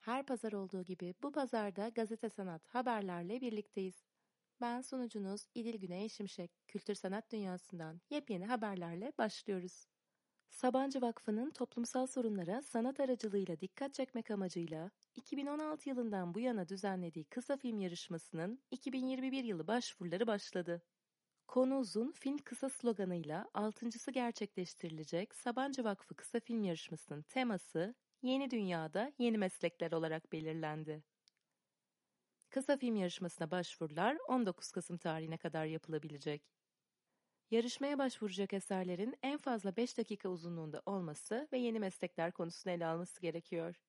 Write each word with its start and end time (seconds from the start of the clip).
Her 0.00 0.26
pazar 0.26 0.52
olduğu 0.52 0.82
gibi 0.82 1.14
bu 1.22 1.32
pazarda 1.32 1.88
gazete 1.88 2.28
sanat 2.28 2.66
haberlerle 2.66 3.40
birlikteyiz. 3.40 4.04
Ben 4.60 4.80
sunucunuz 4.80 5.46
İdil 5.54 5.80
Güney 5.80 6.08
Şimşek. 6.08 6.50
Kültür 6.68 6.94
sanat 6.94 7.32
dünyasından 7.32 8.00
yepyeni 8.10 8.46
haberlerle 8.46 9.12
başlıyoruz. 9.18 9.86
Sabancı 10.50 11.00
Vakfı'nın 11.00 11.50
toplumsal 11.50 12.06
sorunlara 12.06 12.62
sanat 12.62 13.00
aracılığıyla 13.00 13.60
dikkat 13.60 13.94
çekmek 13.94 14.30
amacıyla 14.30 14.90
2016 15.14 15.88
yılından 15.88 16.34
bu 16.34 16.40
yana 16.40 16.68
düzenlediği 16.68 17.24
kısa 17.24 17.56
film 17.56 17.80
yarışmasının 17.80 18.62
2021 18.70 19.44
yılı 19.44 19.66
başvuruları 19.66 20.26
başladı. 20.26 20.82
Konu 21.48 21.78
uzun 21.78 22.12
film 22.12 22.38
kısa 22.38 22.68
sloganıyla 22.68 23.48
altıncısı 23.54 24.10
gerçekleştirilecek 24.10 25.34
Sabancı 25.34 25.84
Vakfı 25.84 26.14
Kısa 26.14 26.40
Film 26.40 26.62
Yarışması'nın 26.62 27.22
teması 27.22 27.94
Yeni 28.22 28.50
Dünyada 28.50 29.12
Yeni 29.18 29.38
Meslekler 29.38 29.92
olarak 29.92 30.32
belirlendi. 30.32 31.02
Kısa 32.50 32.76
film 32.76 32.96
yarışmasına 32.96 33.50
başvurular 33.50 34.16
19 34.28 34.70
Kasım 34.70 34.98
tarihine 34.98 35.36
kadar 35.36 35.64
yapılabilecek. 35.64 36.42
Yarışmaya 37.50 37.98
başvuracak 37.98 38.52
eserlerin 38.52 39.16
en 39.22 39.38
fazla 39.38 39.76
5 39.76 39.98
dakika 39.98 40.28
uzunluğunda 40.28 40.82
olması 40.86 41.48
ve 41.52 41.58
yeni 41.58 41.78
meslekler 41.78 42.32
konusunu 42.32 42.72
ele 42.72 42.86
alması 42.86 43.20
gerekiyor. 43.20 43.80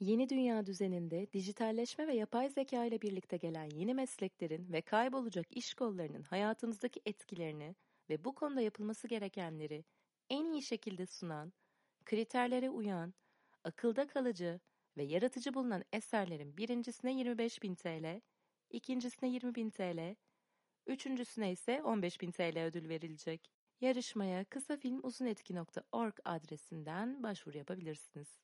Yeni 0.00 0.28
dünya 0.28 0.66
düzeninde 0.66 1.32
dijitalleşme 1.32 2.06
ve 2.06 2.14
yapay 2.14 2.48
zeka 2.48 2.84
ile 2.84 3.02
birlikte 3.02 3.36
gelen 3.36 3.70
yeni 3.70 3.94
mesleklerin 3.94 4.72
ve 4.72 4.82
kaybolacak 4.82 5.56
iş 5.56 5.74
kollarının 5.74 6.22
hayatımızdaki 6.22 7.00
etkilerini 7.06 7.76
ve 8.10 8.24
bu 8.24 8.34
konuda 8.34 8.60
yapılması 8.60 9.08
gerekenleri 9.08 9.84
en 10.30 10.52
iyi 10.52 10.62
şekilde 10.62 11.06
sunan, 11.06 11.52
kriterlere 12.04 12.70
uyan, 12.70 13.14
akılda 13.64 14.06
kalıcı 14.06 14.60
ve 14.96 15.02
yaratıcı 15.02 15.54
bulunan 15.54 15.84
eserlerin 15.92 16.56
birincisine 16.56 17.12
25.000 17.12 17.76
TL, 17.76 18.20
ikincisine 18.70 19.30
20.000 19.30 19.70
TL, 19.70 20.16
üçüncüsüne 20.86 21.52
ise 21.52 21.72
15.000 21.72 22.32
TL 22.32 22.58
ödül 22.64 22.88
verilecek. 22.88 23.50
Yarışmaya 23.80 24.44
kısafilmuzunetki.org 24.44 26.14
adresinden 26.24 27.22
başvuru 27.22 27.58
yapabilirsiniz. 27.58 28.38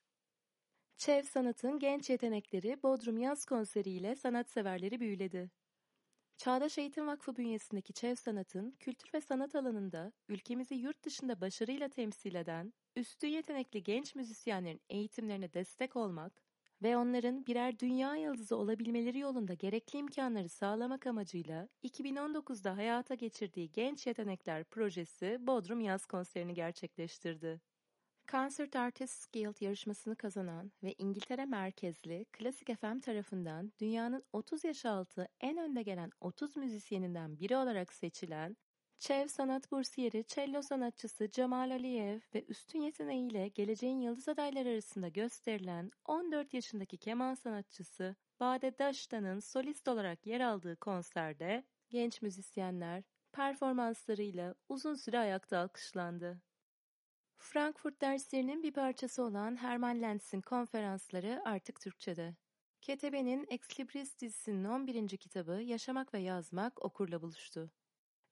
Çev 0.97 1.23
Sanat'ın 1.23 1.79
genç 1.79 2.09
yetenekleri 2.09 2.83
Bodrum 2.83 3.17
Yaz 3.17 3.45
Konseri 3.45 3.89
ile 3.89 4.15
sanatseverleri 4.15 4.99
büyüledi. 4.99 5.49
Çağdaş 6.37 6.77
Eğitim 6.77 7.07
Vakfı 7.07 7.35
bünyesindeki 7.35 7.93
Çev 7.93 8.15
Sanat'ın 8.15 8.71
kültür 8.79 9.13
ve 9.13 9.21
sanat 9.21 9.55
alanında 9.55 10.11
ülkemizi 10.29 10.75
yurt 10.75 11.03
dışında 11.05 11.41
başarıyla 11.41 11.89
temsil 11.89 12.35
eden 12.35 12.73
üstü 12.95 13.27
yetenekli 13.27 13.83
genç 13.83 14.15
müzisyenlerin 14.15 14.81
eğitimlerine 14.89 15.53
destek 15.53 15.95
olmak 15.95 16.41
ve 16.83 16.97
onların 16.97 17.45
birer 17.45 17.79
dünya 17.79 18.15
yıldızı 18.15 18.55
olabilmeleri 18.55 19.19
yolunda 19.19 19.53
gerekli 19.53 19.99
imkanları 19.99 20.49
sağlamak 20.49 21.07
amacıyla 21.07 21.69
2019'da 21.83 22.77
hayata 22.77 23.15
geçirdiği 23.15 23.71
Genç 23.71 24.07
Yetenekler 24.07 24.63
Projesi 24.63 25.37
Bodrum 25.41 25.79
Yaz 25.79 26.05
Konserini 26.05 26.53
gerçekleştirdi. 26.53 27.61
Concert 28.31 28.75
Artists 28.75 29.25
Guild 29.25 29.61
yarışmasını 29.61 30.15
kazanan 30.15 30.71
ve 30.83 30.95
İngiltere 30.97 31.45
merkezli 31.45 32.25
Classic 32.37 32.75
FM 32.75 32.99
tarafından 32.99 33.71
dünyanın 33.79 34.23
30 34.33 34.63
yaş 34.63 34.85
altı 34.85 35.27
en 35.41 35.57
önde 35.57 35.83
gelen 35.83 36.11
30 36.21 36.57
müzisyeninden 36.57 37.39
biri 37.39 37.57
olarak 37.57 37.93
seçilen 37.93 38.57
Çev 38.99 39.27
sanat 39.27 39.71
bursiyeri, 39.71 40.25
cello 40.27 40.61
sanatçısı 40.61 41.31
Cemal 41.31 41.71
Aliyev 41.71 42.19
ve 42.35 42.45
üstün 42.45 42.81
yeteneğiyle 42.81 43.47
geleceğin 43.47 43.99
yıldız 43.99 44.27
adayları 44.27 44.69
arasında 44.69 45.07
gösterilen 45.07 45.91
14 46.05 46.53
yaşındaki 46.53 46.97
keman 46.97 47.33
sanatçısı 47.33 48.15
Bade 48.39 48.79
Daştan'ın 48.79 49.39
solist 49.39 49.87
olarak 49.87 50.25
yer 50.27 50.41
aldığı 50.41 50.75
konserde 50.75 51.63
genç 51.89 52.21
müzisyenler 52.21 53.03
performanslarıyla 53.31 54.55
uzun 54.69 54.95
süre 54.95 55.19
ayakta 55.19 55.59
alkışlandı. 55.59 56.41
Frankfurt 57.45 58.01
derslerinin 58.01 58.63
bir 58.63 58.71
parçası 58.71 59.23
olan 59.23 59.55
Hermann 59.55 60.01
Lenz'in 60.01 60.41
konferansları 60.41 61.41
artık 61.45 61.81
Türkçe'de. 61.81 62.35
Ketebe'nin 62.81 63.47
Ex 63.49 63.79
Libris 63.79 64.19
dizisinin 64.19 64.65
11. 64.65 65.17
kitabı 65.17 65.51
Yaşamak 65.51 66.13
ve 66.13 66.19
Yazmak 66.19 66.85
okurla 66.85 67.21
buluştu. 67.21 67.71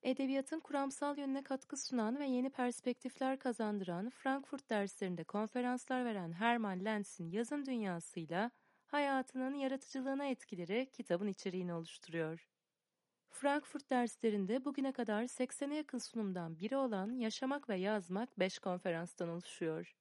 Edebiyatın 0.04 0.60
kuramsal 0.60 1.18
yönüne 1.18 1.44
katkı 1.44 1.78
sunan 1.78 2.20
ve 2.20 2.26
yeni 2.26 2.50
perspektifler 2.50 3.40
kazandıran 3.40 4.10
Frankfurt 4.10 4.70
derslerinde 4.70 5.24
konferanslar 5.24 6.06
veren 6.06 6.32
Hermann 6.32 6.86
Lenz'in 6.86 7.32
yazın 7.32 7.66
dünyasıyla 7.66 8.52
hayatının 8.86 9.54
yaratıcılığına 9.54 10.26
etkileri 10.26 10.90
kitabın 10.94 11.28
içeriğini 11.28 11.74
oluşturuyor. 11.74 12.48
Frankfurt 13.34 13.90
derslerinde 13.90 14.66
bugüne 14.66 14.92
kadar 14.92 15.24
80'e 15.24 15.76
yakın 15.76 15.98
sunumdan 15.98 16.60
biri 16.60 16.78
olan 16.78 17.12
Yaşamak 17.16 17.70
ve 17.70 17.76
Yazmak 17.76 18.40
5 18.40 18.60
konferanstan 18.60 19.30
oluşuyor. 19.30 19.96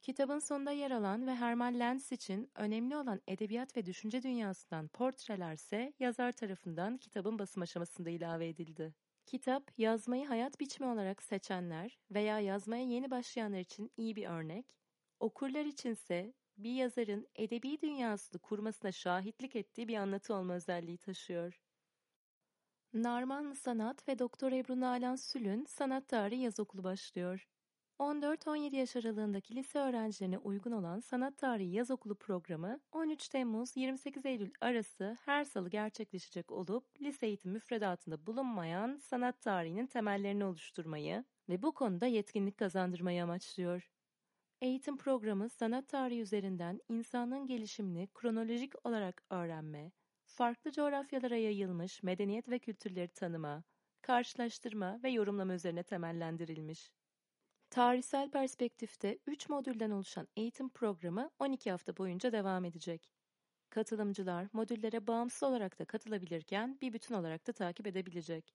Kitabın 0.00 0.38
sonunda 0.38 0.70
yer 0.70 0.90
alan 0.90 1.26
ve 1.26 1.34
Hermann 1.34 1.78
Lenz 1.78 2.12
için 2.12 2.50
önemli 2.54 2.96
olan 2.96 3.20
edebiyat 3.28 3.76
ve 3.76 3.86
düşünce 3.86 4.22
dünyasından 4.22 4.88
portrelerse 4.88 5.92
yazar 5.98 6.32
tarafından 6.32 6.96
kitabın 6.96 7.38
basım 7.38 7.62
aşamasında 7.62 8.10
ilave 8.10 8.48
edildi. 8.48 8.94
Kitap, 9.26 9.78
yazmayı 9.78 10.26
hayat 10.26 10.60
biçimi 10.60 10.88
olarak 10.88 11.22
seçenler 11.22 11.98
veya 12.10 12.40
yazmaya 12.40 12.84
yeni 12.84 13.10
başlayanlar 13.10 13.60
için 13.60 13.90
iyi 13.96 14.16
bir 14.16 14.26
örnek, 14.26 14.66
okurlar 15.20 15.64
içinse 15.64 16.34
bir 16.56 16.74
yazarın 16.74 17.26
edebi 17.34 17.80
dünyasını 17.80 18.40
kurmasına 18.40 18.92
şahitlik 18.92 19.56
ettiği 19.56 19.88
bir 19.88 19.96
anlatı 19.96 20.34
olma 20.34 20.54
özelliği 20.54 20.98
taşıyor. 20.98 21.60
Narman 22.94 23.52
Sanat 23.52 24.08
ve 24.08 24.18
Doktor 24.18 24.52
Ebru 24.52 24.80
Nalan 24.80 25.16
Sül'ün 25.16 25.64
Sanat 25.64 26.08
Tarihi 26.08 26.40
Yaz 26.40 26.60
Okulu 26.60 26.84
başlıyor. 26.84 27.48
14-17 27.98 28.76
yaş 28.76 28.96
aralığındaki 28.96 29.54
lise 29.54 29.78
öğrencilerine 29.78 30.38
uygun 30.38 30.72
olan 30.72 31.00
Sanat 31.00 31.38
Tarihi 31.38 31.76
Yaz 31.76 31.90
Okulu 31.90 32.14
programı 32.14 32.80
13 32.92 33.28
Temmuz-28 33.28 34.28
Eylül 34.28 34.50
arası 34.60 35.16
her 35.24 35.44
salı 35.44 35.70
gerçekleşecek 35.70 36.52
olup 36.52 37.02
lise 37.02 37.26
eğitim 37.26 37.52
müfredatında 37.52 38.26
bulunmayan 38.26 38.96
sanat 38.96 39.40
tarihinin 39.40 39.86
temellerini 39.86 40.44
oluşturmayı 40.44 41.24
ve 41.48 41.62
bu 41.62 41.72
konuda 41.72 42.06
yetkinlik 42.06 42.58
kazandırmayı 42.58 43.22
amaçlıyor. 43.22 43.90
Eğitim 44.60 44.96
programı 44.96 45.48
sanat 45.48 45.88
tarihi 45.88 46.20
üzerinden 46.20 46.80
insanlığın 46.88 47.46
gelişimini 47.46 48.08
kronolojik 48.14 48.86
olarak 48.86 49.22
öğrenme, 49.30 49.92
farklı 50.32 50.72
coğrafyalara 50.72 51.36
yayılmış 51.36 52.02
medeniyet 52.02 52.48
ve 52.48 52.58
kültürleri 52.58 53.08
tanıma, 53.08 53.64
karşılaştırma 54.02 55.00
ve 55.02 55.10
yorumlama 55.10 55.54
üzerine 55.54 55.82
temellendirilmiş. 55.82 56.90
Tarihsel 57.70 58.30
perspektifte 58.30 59.18
3 59.26 59.48
modülden 59.48 59.90
oluşan 59.90 60.28
eğitim 60.36 60.68
programı 60.68 61.30
12 61.38 61.70
hafta 61.70 61.96
boyunca 61.96 62.32
devam 62.32 62.64
edecek. 62.64 63.12
Katılımcılar 63.70 64.48
modüllere 64.52 65.06
bağımsız 65.06 65.42
olarak 65.42 65.78
da 65.78 65.84
katılabilirken 65.84 66.78
bir 66.82 66.92
bütün 66.92 67.14
olarak 67.14 67.46
da 67.46 67.52
takip 67.52 67.86
edebilecek. 67.86 68.54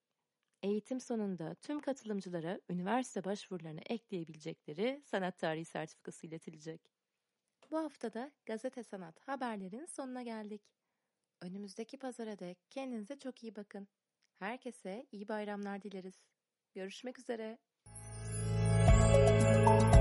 Eğitim 0.64 1.00
sonunda 1.00 1.56
tüm 1.56 1.80
katılımcılara 1.80 2.62
üniversite 2.70 3.24
başvurularını 3.24 3.82
ekleyebilecekleri 3.90 5.02
sanat 5.06 5.38
tarihi 5.38 5.66
sertifikası 5.66 6.28
iletilecek. 6.28 6.92
Bu 7.72 7.78
haftada 7.78 8.32
gazete 8.46 8.84
sanat 8.84 9.20
haberlerin 9.20 9.86
sonuna 9.86 10.24
geldik. 10.24 10.62
Önümüzdeki 11.42 11.98
pazara 11.98 12.40
dek 12.40 12.58
kendinize 12.70 13.20
çok 13.20 13.44
iyi 13.44 13.56
bakın. 13.56 13.88
Herkese 14.40 15.06
iyi 15.12 15.28
bayramlar 15.28 15.82
dileriz. 15.82 16.16
Görüşmek 16.74 17.20
üzere. 17.20 17.58
You. 19.68 19.97